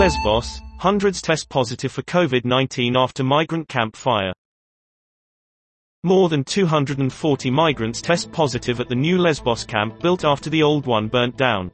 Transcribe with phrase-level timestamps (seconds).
[0.00, 4.32] Lesbos, hundreds test positive for COVID-19 after migrant camp fire.
[6.04, 10.86] More than 240 migrants test positive at the new Lesbos camp built after the old
[10.86, 11.70] one burnt down.